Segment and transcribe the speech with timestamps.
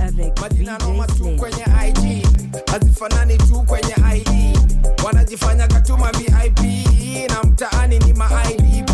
[0.00, 2.26] avec majina noma tu kwenye ig
[2.70, 4.58] hazifanani tu kwenye id
[5.04, 6.58] wanajifanya katuma vip
[7.30, 8.90] na mtaani ni maidp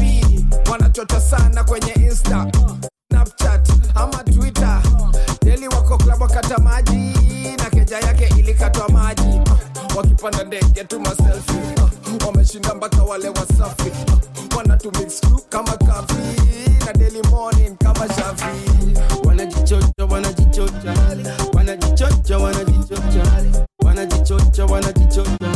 [0.70, 2.46] wanachota sana kwenye insta
[3.10, 4.82] snapchat ama twitter.
[5.42, 7.14] Deli wako klabu wakata maji
[7.58, 9.40] na keja yake ilikatwa maji.
[9.96, 11.58] Wakipanda ndege tuma maselfi
[12.26, 13.92] wameshinda mpaka wale wasafi.
[14.56, 16.40] Wanatumix kama kafi
[24.58, 25.50] wanajichocha wanajichocha.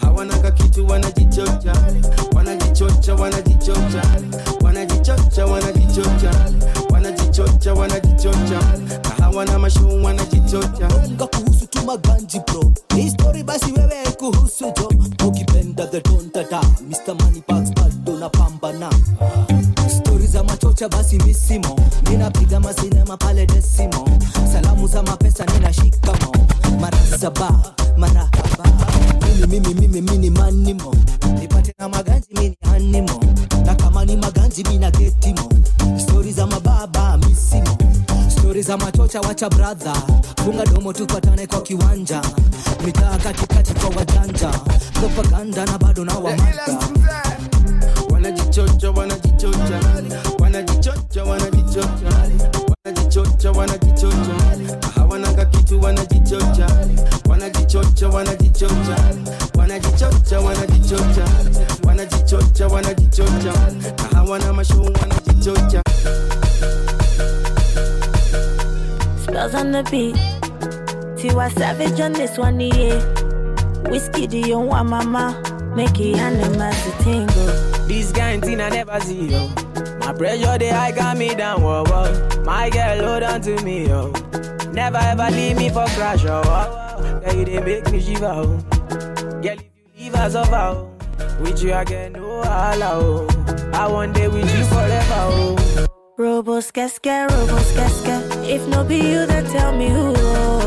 [0.00, 1.72] Hawana kakitu wanajichocha.
[2.34, 4.02] Wanajichocha wanajichocha.
[4.64, 6.30] Wanajichocha wanajichocha.
[6.90, 8.60] Wanajichocha wanajichocha.
[9.20, 10.88] Hawana mashuu wanajichocha.
[11.06, 11.78] Unga kuhusu tu
[12.46, 12.72] bro.
[12.96, 14.90] Hii story basi wewe kuhusu jo.
[15.28, 17.14] Ukipenda the don dada Mr.
[17.24, 18.90] Money Bags bado napambana.
[19.98, 23.91] Stori za machocha basi misimo ninapiga masinema pale desimo
[39.12, 39.92] stori za machocha wacha bradha
[40.44, 42.22] funga domo tupatane kwa kiwanja.
[42.84, 44.48] Mitaa katikati kwa wajanja.
[44.92, 46.78] Propaganda na bado na wamanda
[48.10, 49.80] wanajichocha wanajichocha.
[50.40, 52.28] Wanajichocha wanajichocha.
[52.84, 54.34] Wanajichocha wanajichocha.
[54.94, 56.66] Hawananga kitu wanajichocha.
[57.28, 58.96] Wanajichocha wanajichocha.
[59.58, 61.28] Wanajichocha wanajichocha.
[61.86, 63.52] Wanajichocha wanajichocha.
[63.98, 65.82] Na hawana mashuu wanajichocha
[69.32, 70.14] Spells on the beat.
[71.16, 73.00] Tiwa Savage on this one, yeah.
[73.88, 75.40] Whiskey, do you want mama?
[75.74, 77.46] Make it animals to tingle.
[77.88, 79.48] This kind thing I never see, yo.
[80.00, 82.42] My pressure, they high got me down, whoa, whoa.
[82.44, 84.12] My girl, hold on to me, yo.
[84.70, 87.20] Never ever leave me for crash, oh, oh.
[87.24, 88.58] Girl, you they make me shiver, oh.
[89.40, 90.90] Girl, if you leave us over, oh.
[91.40, 93.70] With you, I get no holla, oh.
[93.72, 95.86] I one day with you forever, oh.
[96.18, 98.20] Robo skeske, robo skeske.
[98.44, 100.12] If no be you, then tell me who.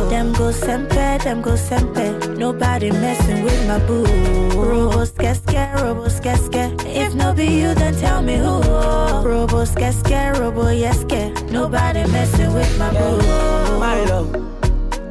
[0.09, 2.35] Them go sempe, them go sempe.
[2.37, 4.05] Nobody messing with my boo.
[4.59, 6.73] Robo skeske, robo skeske.
[6.87, 8.59] If no be you, then tell me who.
[9.23, 11.31] Robo skeske, robo yeske.
[11.51, 13.79] Nobody messing with my boo.
[13.79, 14.31] My love,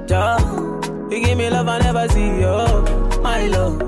[0.08, 0.80] Joe.
[1.10, 2.82] You give me love I never see, yo.
[3.22, 3.78] My love,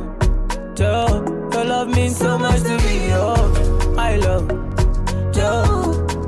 [0.77, 1.25] Joe.
[1.53, 3.35] Your love means so much to me, yo.
[3.97, 4.47] My love,
[5.35, 6.06] Joe.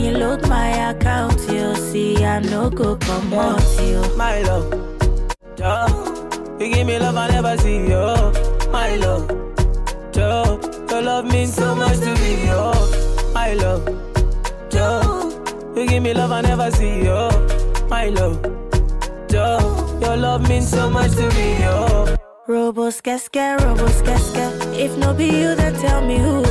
[0.00, 4.00] You load my account, you see, I no go come out, you.
[4.16, 4.70] My love,
[5.56, 6.56] Joe.
[6.58, 8.32] You give me love I never see, yo.
[8.72, 9.28] My love,
[10.10, 10.58] Joe.
[10.88, 12.72] Your love means so much to me, yo.
[13.34, 13.84] My love,
[14.70, 15.30] Joe.
[15.76, 17.28] You give me love I never see, yo.
[17.88, 18.40] My love,
[19.28, 19.98] Joe.
[20.00, 22.19] Your love means so much to me, yo.
[22.50, 24.44] Robo skeske, robo skeske.
[24.84, 26.42] If no be you, then tell me who.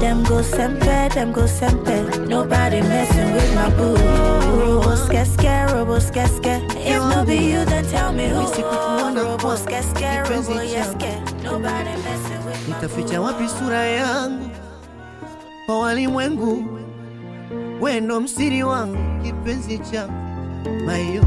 [0.00, 2.26] Them go sempe, them go sempe.
[2.28, 3.96] Nobody messing with my boo.
[4.60, 6.54] Robo skeske, robo skeske.
[6.76, 8.40] If no be you, then tell me who.
[9.20, 11.12] Robo skeske, robo yeske.
[11.42, 14.50] Nobody messing with my nitaficha wapi sura yangu
[15.66, 16.64] kwa walimwengu
[17.80, 20.12] wendo msiri wangu kipenzi changu
[20.86, 21.24] mayo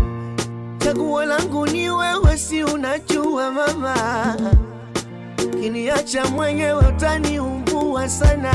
[0.88, 3.96] chaguo langu ni wewe si unajua mama.
[5.62, 8.52] Kiniacha mwenyewe utaniumbua sana.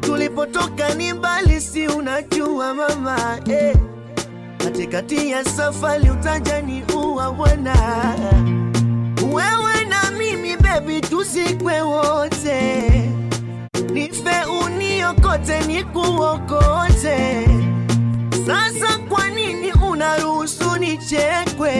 [0.00, 3.38] Tulipotoka ni mbali si unajua mama.
[3.50, 3.76] Eh.
[4.58, 7.74] katikati ya safari utajani uwa bwana.
[9.32, 12.82] Wewe na mimi bebi tuzikwe wote.
[13.92, 17.48] Nife uniokote nikuokote.
[18.46, 21.72] Sasa kwa nini unaruhusu nichekwe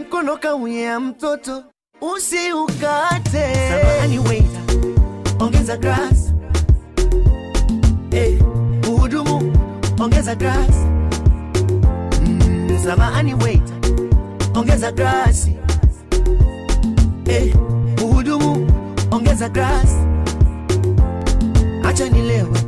[0.00, 1.64] mkono kauya mtoto
[2.00, 3.54] usiukate.
[3.70, 4.62] Samahani waiter,
[5.40, 6.32] ongeza grass.
[8.10, 8.38] Hey,
[8.88, 9.52] uhudumu
[10.00, 10.74] ongeza grass.
[12.26, 13.76] Mm, samahani waiter,
[14.54, 15.56] ongeza grasi
[17.24, 17.52] Hey,
[18.04, 18.70] uhudumu
[19.10, 19.90] ongeza grass.
[21.84, 22.58] Acha nilewe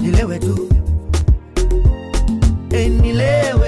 [0.00, 0.68] nilewe tu.
[2.70, 3.65] Hey, nilewe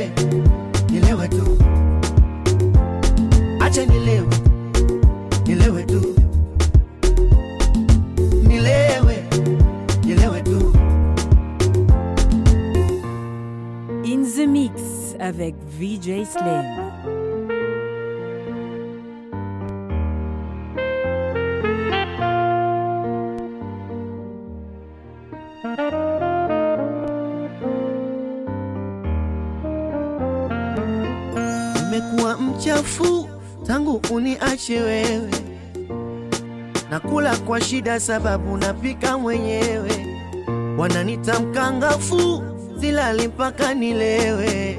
[15.21, 16.65] avec VJ Slim.
[32.41, 33.29] Mchafu
[33.67, 35.31] tangu uniache wewe,
[36.91, 40.07] nakula kwa shida sababu napika mwenyewe,
[40.79, 42.43] wananita mkangafu,
[42.81, 44.79] silali mpaka nilewe.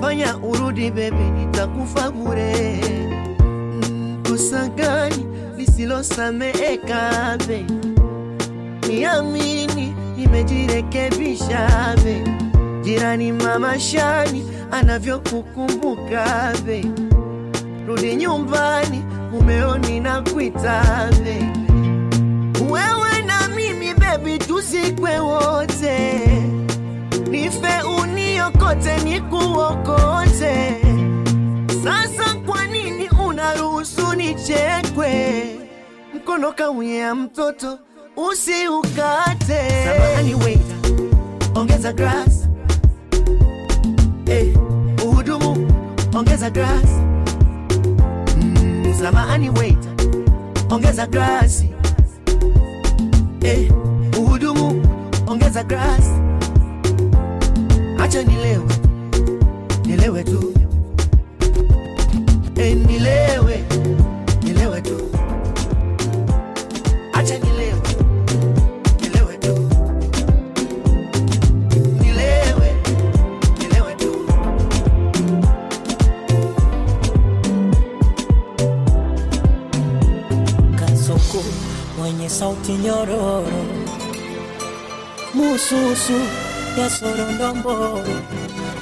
[0.00, 2.80] Fanya urudi bebi, nitakufa bure.
[3.40, 5.26] Mm, Kosa gani
[5.56, 7.64] lisilosameheka be?
[8.88, 12.24] Niamini, nimejirekebisha be.
[12.84, 16.84] Jirani mama Shani anavyokukumbuka be,
[17.86, 19.02] rudi nyumbani,
[19.32, 21.36] mumeoni na kuita be.
[22.70, 26.35] Wewe na mimi bebi, tuzikwe wote,
[28.46, 30.76] uniokote, nikuokote.
[31.84, 35.44] Sasa kwa nini unaruhusu nichekwe?
[36.14, 37.78] Mkono kaunyea mtoto
[38.16, 39.84] usiukate.
[39.84, 40.76] Samahani waiter,
[41.54, 42.48] ongeza glass
[44.26, 44.52] Hey,
[45.06, 45.72] uhudumu
[46.14, 46.88] ongeza glass.
[48.36, 49.92] Mm, samahani waiter,
[50.70, 51.70] ongeza glasi.
[53.40, 53.68] Hey,
[54.18, 54.82] uhudumu
[55.26, 56.04] ongeza glass.
[58.06, 58.64] Acha nilewe,
[59.84, 60.52] nilewe tu.
[62.56, 63.64] e, nilewe,
[64.42, 64.96] nilewe tu.
[67.12, 67.80] Acha nilewe,
[82.28, 83.44] sauti nyororo,
[85.34, 86.45] mususu
[86.76, 88.00] ya Sorondombo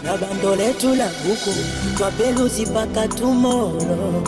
[0.05, 1.51] na bando letu la buku
[1.97, 4.23] twapeluzi paka tumoro.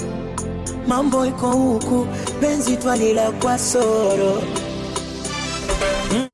[0.86, 2.06] Mambo iko huku,
[2.40, 4.42] penzi twalila kwa soro.
[6.12, 6.28] Mm,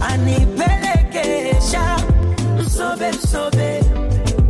[0.00, 1.96] anipelekesha
[2.60, 3.80] msobe msobe.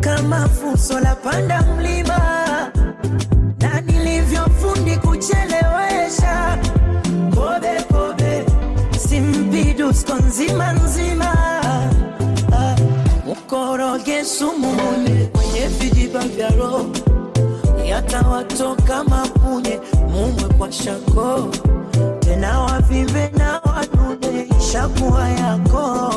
[0.01, 2.19] Kama fuso la panda mlima.
[3.61, 6.59] Na nilivyofundi kuchelewesha.
[7.35, 8.45] Kobe kobe
[9.09, 11.20] simpidusko nzima nzima
[14.01, 16.87] mkoroge sumu mune kwenye vijiba vya roho.
[17.89, 19.81] Yatawatoka mapunye
[20.11, 21.49] mumwe kwa shako.
[22.21, 26.15] Tena wavimbe na wanune ishakuwa yako.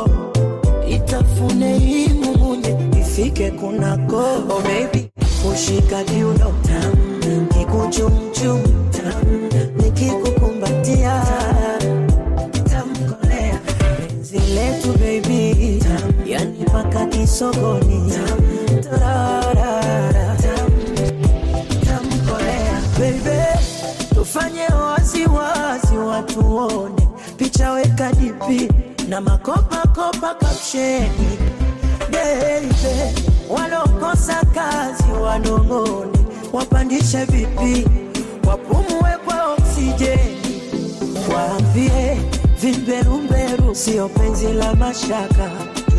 [0.89, 4.18] Itafune hii mumunye ifike kunako.
[4.50, 5.09] Oh baby
[5.44, 6.53] kushika kiuno.
[6.63, 11.24] Tam kikuchumchum tam nikikukumbatia
[16.94, 18.12] mpaka kisogoni
[18.84, 20.38] tararara
[23.00, 23.60] wazi
[24.16, 27.07] tufanye waziwazi watuone
[27.38, 28.69] picha weka dipi
[29.10, 31.38] na makopakopa kapsheni
[32.12, 32.69] Baby,
[33.50, 36.18] walokosa kazi wanong'one,
[36.54, 37.88] wapandishe vipi,
[38.47, 40.62] wapumue kwa oksijeni,
[41.33, 42.18] waambie
[42.62, 45.52] vimberumberu sio penzi la mashaka,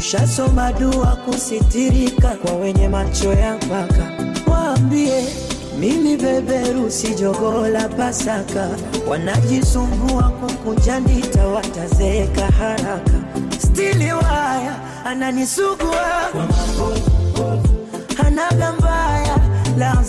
[0.05, 4.13] tushasoma dua kusitirika kwa wenye macho ya mpaka,
[4.47, 5.25] waambie
[5.79, 8.69] mimi beberu si jogoo Pasaka,
[9.09, 13.13] wanajisumbua kukujandita watazeeka haraka.
[13.59, 16.31] Stili waya ananisugua.
[18.17, 19.39] Hanaga mbaya
[19.79, 20.05] la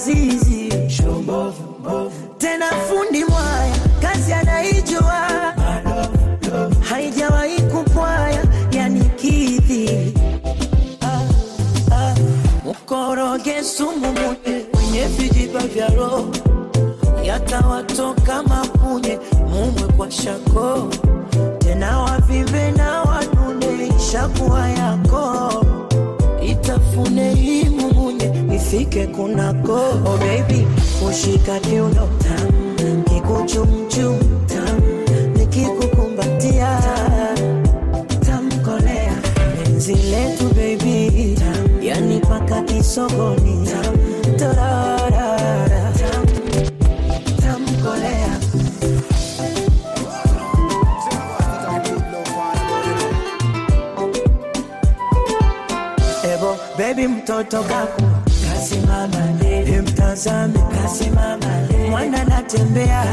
[2.38, 5.54] tena fundi mwaya kazi anaijua.
[6.90, 7.55] Haijawahi
[12.90, 16.28] mkoroge sumu munye kwenye vijiba vya roho.
[17.24, 20.88] Yatawatoka mapunye mumwe kwa shako.
[21.60, 25.66] Tena wavimbe na wanune ishakuwa yako.
[26.44, 29.74] Itafune hii mumunye ifike kunako.
[30.06, 30.68] Oh baby
[31.10, 34.82] ushika kiuno tam kikuchumchum tam
[35.38, 36.80] nikikukumbatia
[38.26, 39.14] tamkolea
[39.64, 40.95] penzi letu baby
[47.42, 48.40] tamkolea
[56.34, 58.02] Ebo bebi mtoto kaku
[58.50, 59.18] kasimama
[61.90, 63.04] mwana anatembea.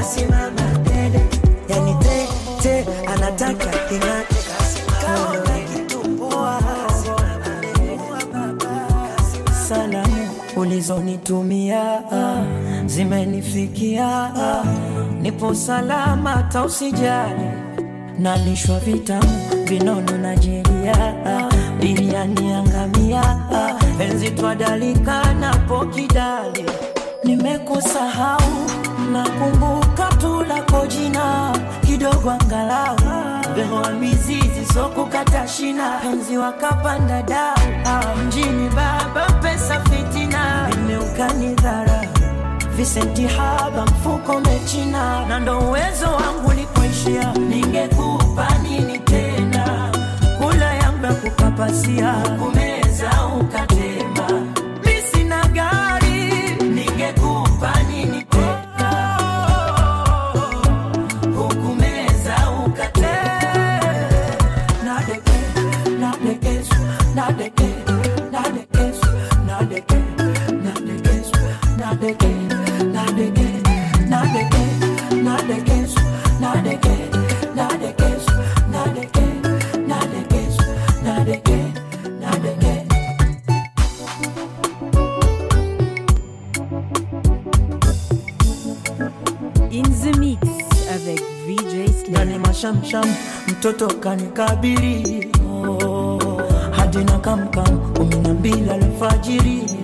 [1.68, 2.26] Yani te
[2.62, 4.34] te anataka king'ate
[10.62, 12.02] ulizonitumia
[12.86, 14.30] zimenifikia,
[15.22, 17.50] nipo salama, hata usijali.
[18.18, 19.28] Nalishwa vitamu
[19.64, 21.14] vinono na jeria,
[21.80, 23.36] biriani angamia,
[23.98, 26.64] penzi twadalika napo kidali.
[27.24, 28.52] Nimekusahau,
[29.12, 31.52] nakumbuka tu lako jina
[31.86, 32.96] kidogo angalau
[33.54, 35.98] Behoa mizizi so kukata shina.
[36.02, 40.70] Penzi wakapanda dau ah, mjini baba pesa fitina.
[40.74, 42.04] Imeukani dhara
[42.76, 45.26] visenti haba mfuko mechina.
[45.26, 49.90] Na ndo uwezo wangu likuishia ningekupa nini tena?
[50.38, 52.12] Kula yangu ya kukapasia.
[52.14, 53.91] Kumeza ukatema
[93.62, 96.18] mtoto kanikabiri oh,
[96.70, 99.81] hadi na kamkam kumi na mbili alfajiri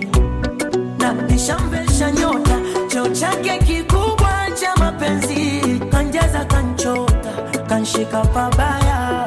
[8.05, 9.25] kanshika pabaya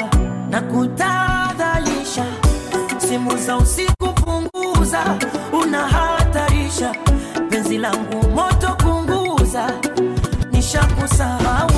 [0.50, 2.24] na kutadhalisha.
[2.98, 5.18] Simu za usiku punguza
[5.62, 6.94] unahatarisha.
[7.50, 9.70] Penzi langu moto kunguza
[10.52, 11.70] nishakusahau.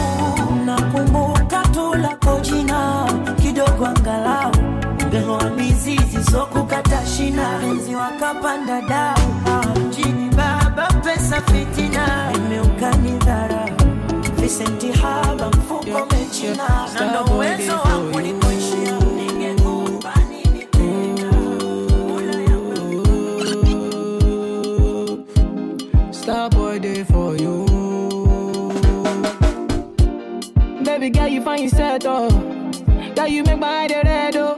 [0.67, 3.07] Nakumbuka tu lako jina
[3.43, 4.53] kidogo angalau.
[5.11, 9.35] Behoa mizizi sokukata shina penzi wakapanda dau.
[9.87, 12.33] Mjini baba pesa fitina.
[12.35, 13.19] Imeukani
[26.13, 27.65] Starboy day for you.
[30.85, 32.31] Baby girl, you find yourself oh.
[33.15, 34.57] Girl, you make my head red oh.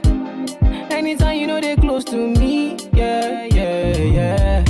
[0.89, 4.63] Anytime you know they close to me, yeah, yeah, yeah.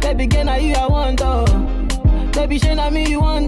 [0.00, 1.44] Baby girl, now you I want oh.
[2.32, 3.45] Baby, shey na me you want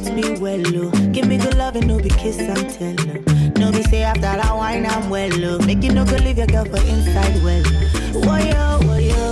[0.00, 0.90] treat me well, oh.
[1.12, 3.52] Give me good love and no be kiss and tell, oh.
[3.58, 5.58] No be say after that wine I'm well, oh.
[5.66, 7.62] Make you no go leave your girl for inside well.
[7.66, 8.20] Oh.
[8.24, 9.31] Whoa yo, whoa yo.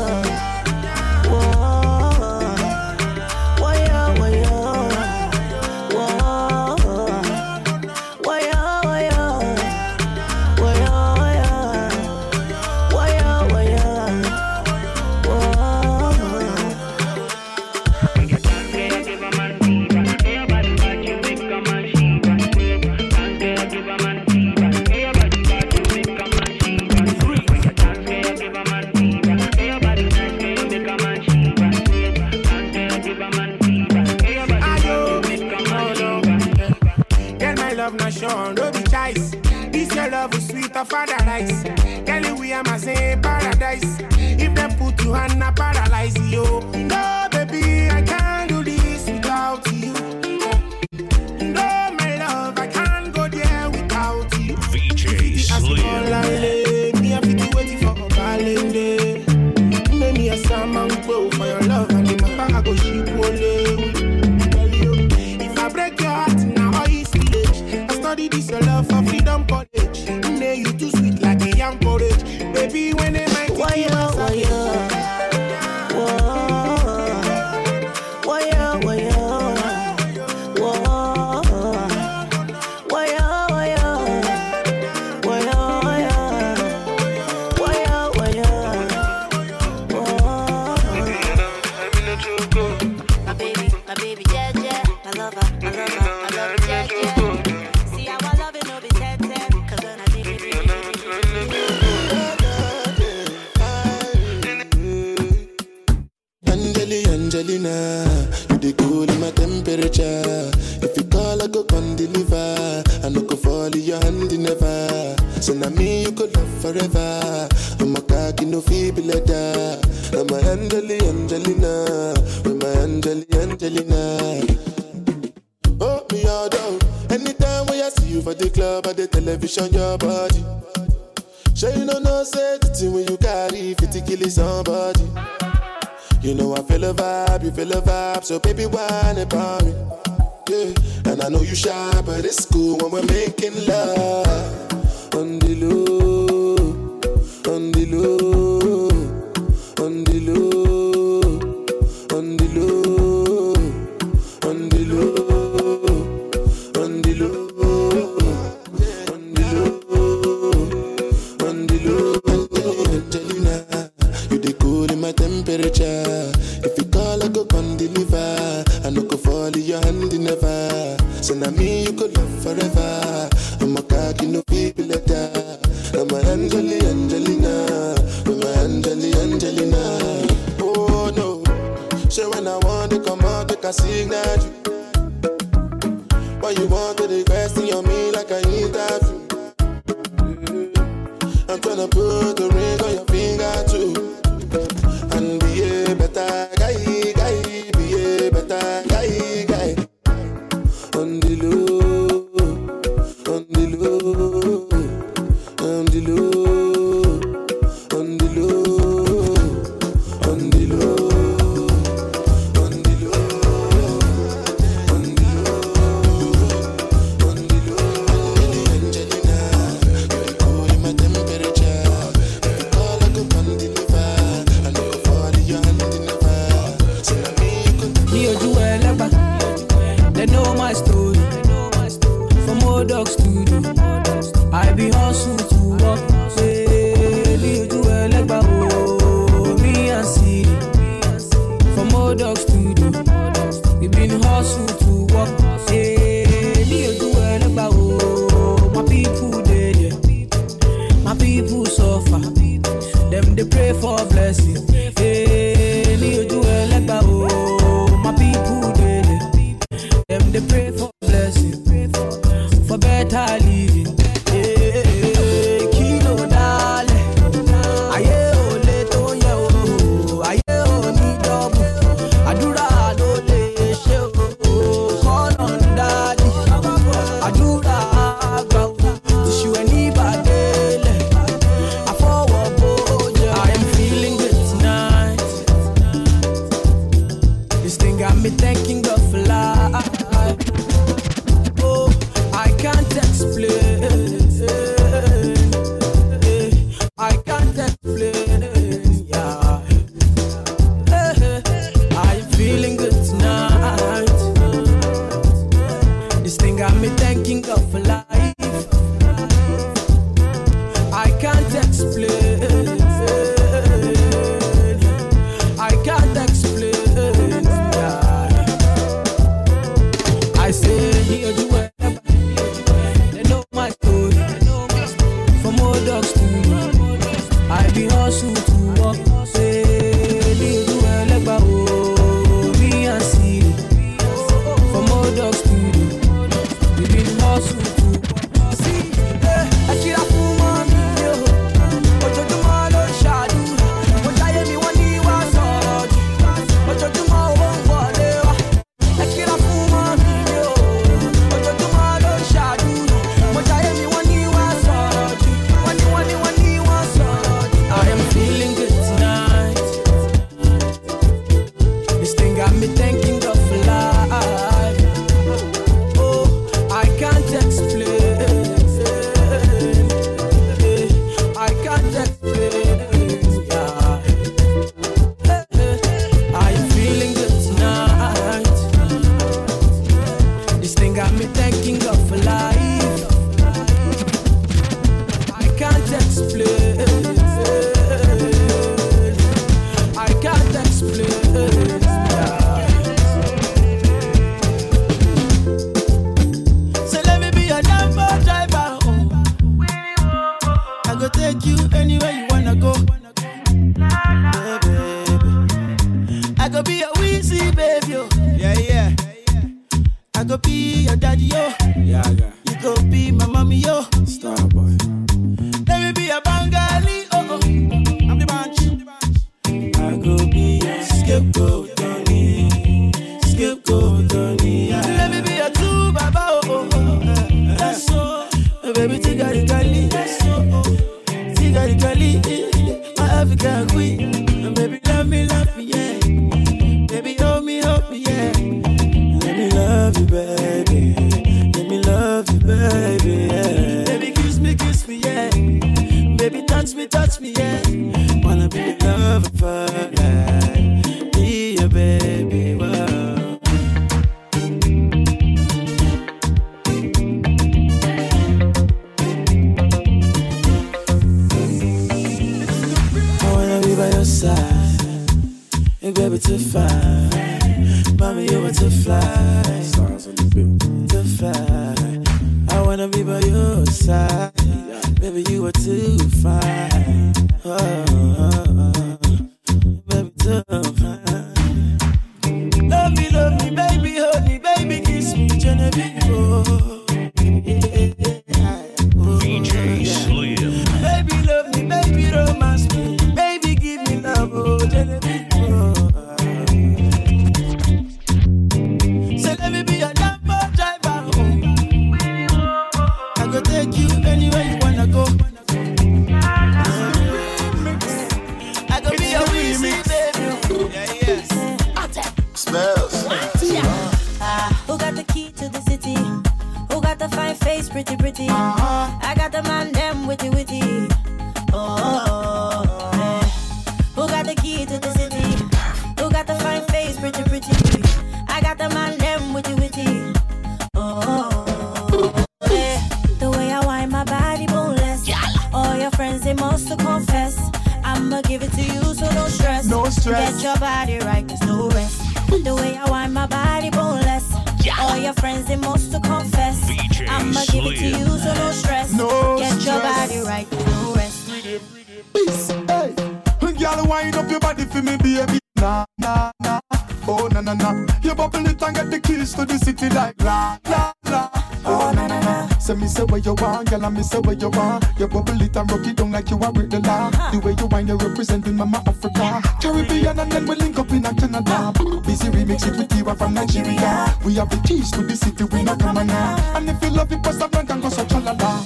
[557.43, 557.87] Na na na.
[558.03, 561.31] You bubble it and get the keys to the city like la, la, la.
[561.65, 562.49] Oh, na na na.
[562.59, 564.85] Say me say where you want, girl, and me say where you want.
[564.99, 567.09] You bubble it and rock it down like you are with the law.
[567.09, 567.31] Uh-huh.
[567.33, 569.43] The way you wind, you're representing Mama Africa.
[569.61, 571.51] Caribbean and then we link up in a Canada.
[571.51, 572.01] Uh-huh.
[572.01, 574.15] Busy remix it with Tiwa from Nigeria.
[574.25, 576.35] We have the keys to the city, we not come now.
[576.35, 576.57] Uh-huh.
[576.59, 578.65] And if you love it, bust a blank and go so chalala.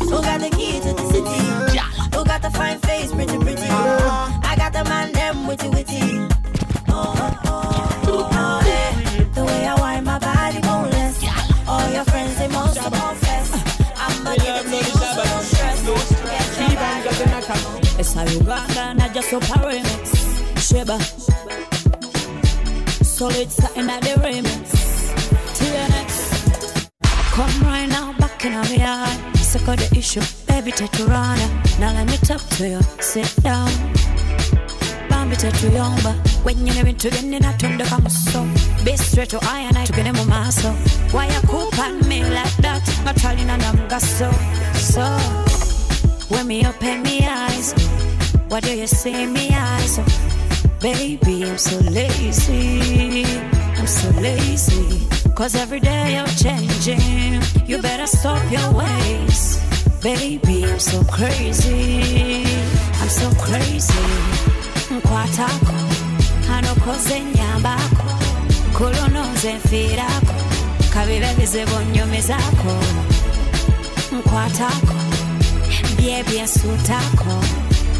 [0.00, 1.74] Who got the key to the city?
[1.74, 1.82] Yeah.
[2.14, 3.68] Who got the fine face, pretty, pretty?
[3.68, 6.37] I got the man, them witty, witty.
[18.44, 20.10] Raga not just your parents.
[20.66, 20.98] Sheba.
[23.04, 24.66] Solid satin the remix.
[25.58, 26.90] TNX.
[27.32, 29.36] Come right now, back in our yard.
[29.36, 31.48] Circle the issue, baby, take your honor.
[31.80, 32.80] Now let me talk to you.
[33.00, 33.70] Sit down.
[35.08, 36.12] Bambi, take your yomba.
[36.44, 38.46] When you give it to them, then I turn the console.
[38.84, 40.72] Be straight to I and I to get them my muscle.
[41.12, 42.82] Why you coop on me like that?
[43.04, 44.30] My trying and I'm got so.
[44.74, 45.04] So,
[46.28, 47.97] when me open me eyes
[48.48, 49.98] what do you see me eyes?
[50.80, 53.24] Baby, I'm so lazy.
[53.76, 55.06] I'm so lazy.
[55.34, 57.40] Cause every day you're changing.
[57.66, 59.60] You better stop your ways.
[60.02, 62.44] Baby, I'm so crazy.
[63.00, 64.08] I'm so crazy.
[64.90, 65.74] Nkwatako,
[66.48, 68.10] hanokoze nyambako,
[68.72, 70.34] kulonoze nfiirako,
[70.94, 72.74] kabibe bizibu nnyumizako.
[74.12, 74.94] Nkwatako,
[75.96, 77.44] bye byensutako,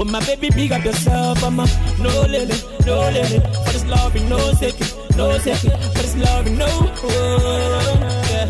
[0.00, 3.42] Oh my baby, big up yourself, I'm no limit, no limit.
[3.66, 5.72] For this loving, no second, no second.
[5.72, 6.68] For this loving, no.
[6.70, 8.48] Oh, yeah.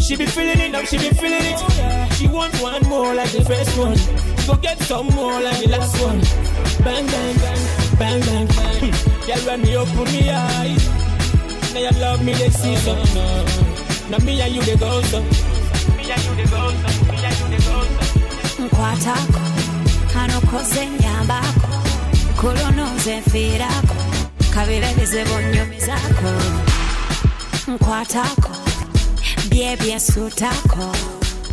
[0.00, 2.12] She be feeling it now, she be feeling it.
[2.14, 3.98] She want one more like the first one.
[4.46, 6.20] Go get some more like the last one.
[6.82, 7.36] Bang, bang,
[7.98, 8.90] bang, bang, bang.
[9.26, 10.88] Girl, when me open me eyes,
[11.74, 12.94] now you love me, they see so.
[14.08, 15.20] Now me and you, they go so.
[15.20, 17.12] Me and you, they go so.
[17.12, 17.84] Me and you, they go
[18.64, 18.96] some.
[18.96, 19.67] so
[20.18, 21.68] hano koze nyambako
[22.40, 23.96] kuluno nze nfiirako
[24.54, 26.30] kabira ebizibu nnyumizaako
[27.70, 28.52] nkwatako
[29.50, 30.86] byebyesuutako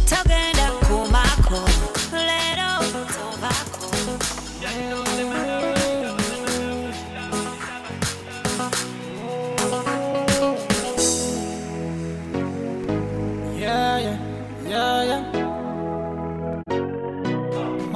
[0.09, 0.54] togenda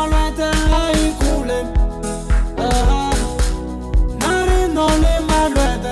[0.00, 1.66] my right eye cooling.
[2.56, 3.12] Uh-huh.
[4.20, 5.86] Not in only my right.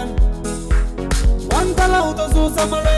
[1.53, 2.98] One tala uto su samare.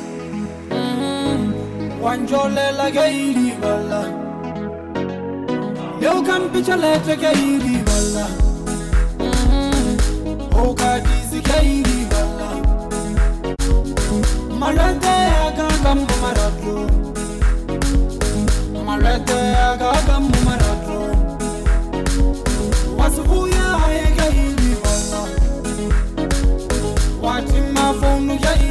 [2.03, 4.01] wanjolela gairi balla
[6.01, 8.25] Leo kan picha lete gairi balla
[9.19, 10.57] mm-hmm.
[10.63, 12.49] Oka dizi gairi balla
[14.61, 16.77] Malete aga gambo maratlo
[18.87, 21.01] Malete aga gambo maratlo
[22.97, 25.21] Wasubuya aye gairi balla
[27.25, 28.70] Watima fonu gairi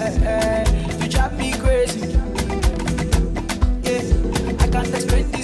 [0.00, 0.64] Eh, eh.
[1.02, 2.00] You drive me crazy.
[3.82, 5.39] Yeah, I can't explain.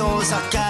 [0.00, 0.32] yours.
[0.32, 0.69] I got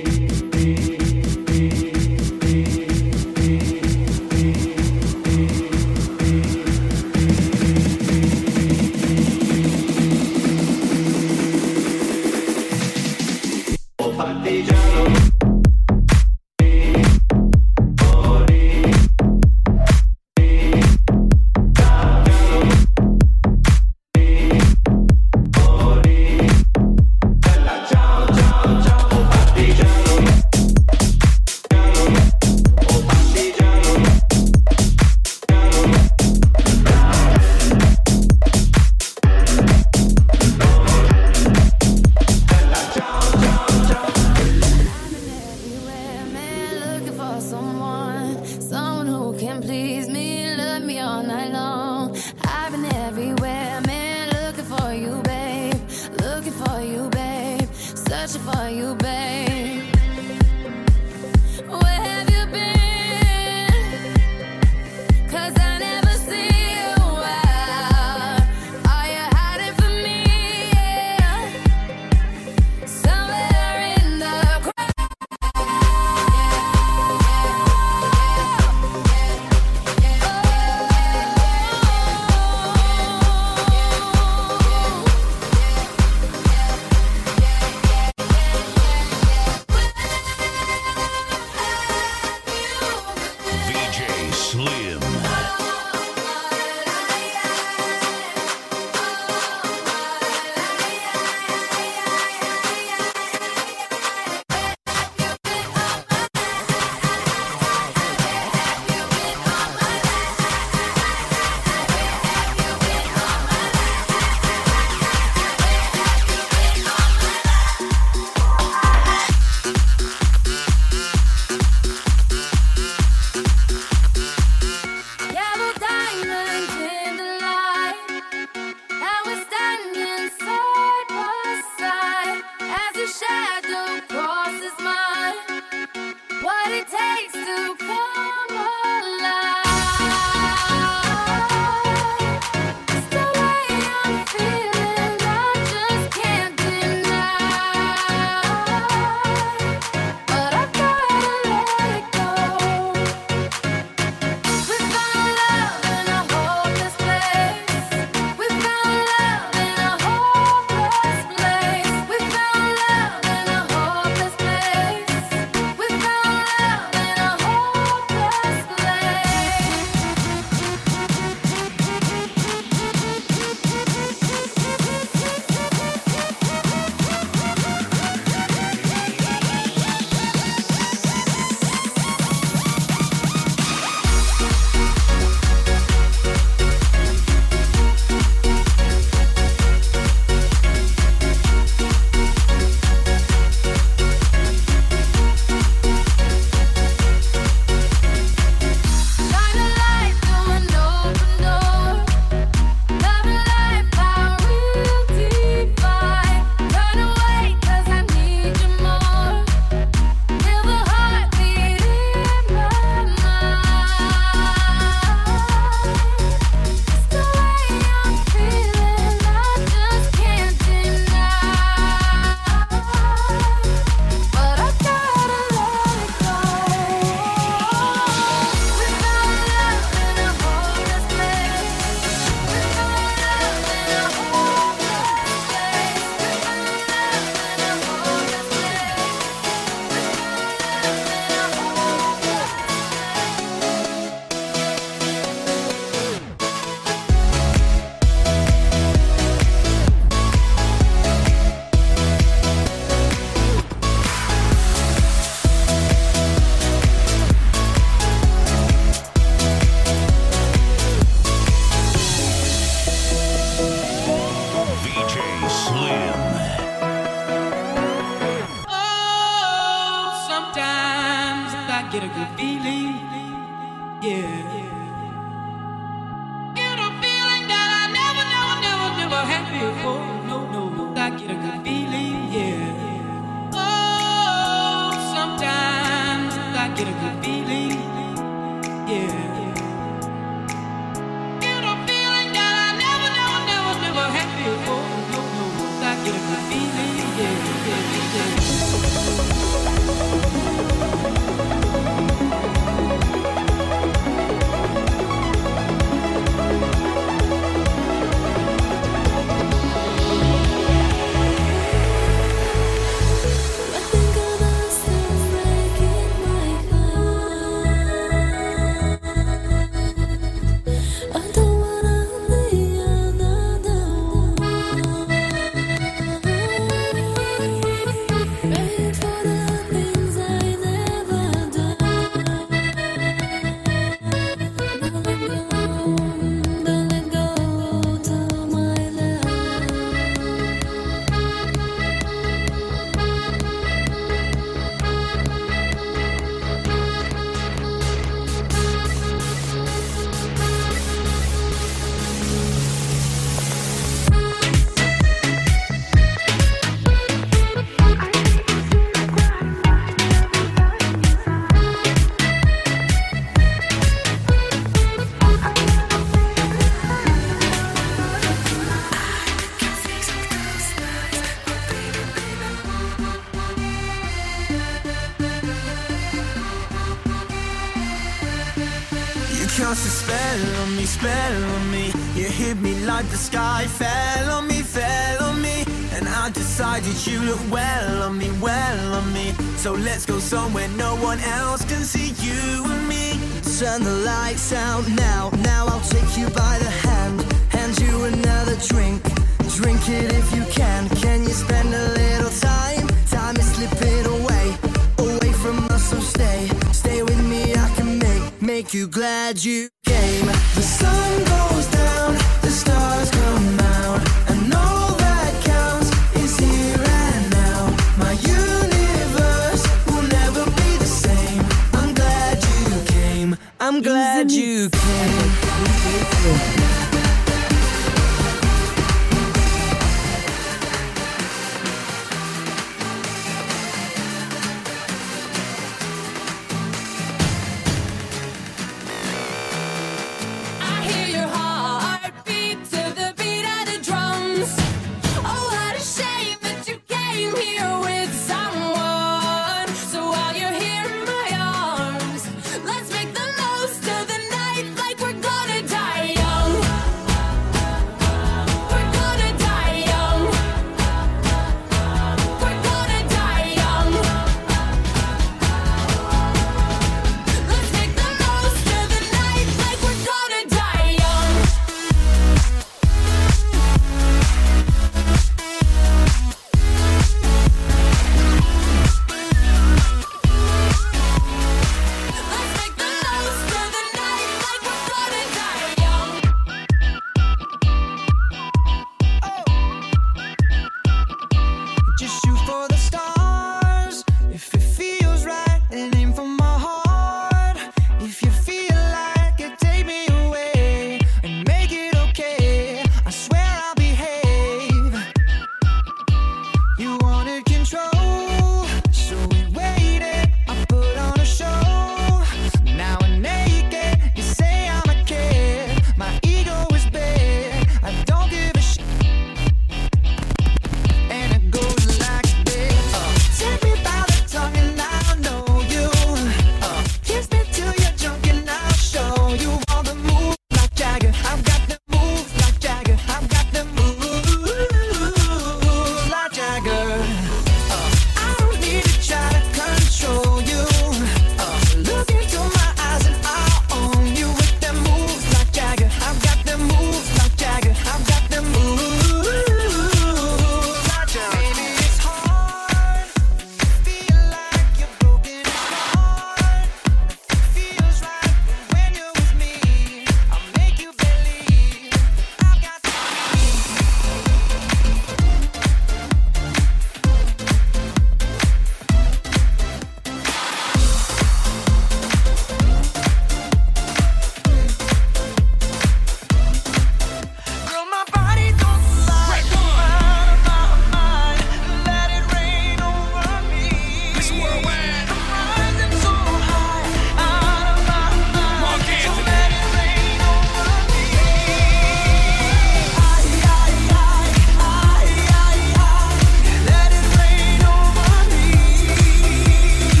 [409.01, 409.70] Glad you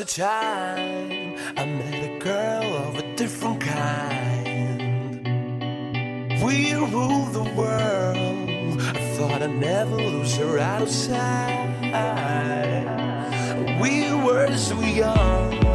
[0.00, 5.22] a time I met a girl of a different kind.
[6.42, 8.80] We ruled the world.
[8.96, 11.68] I thought I'd never lose her outside.
[13.82, 15.69] We were so young.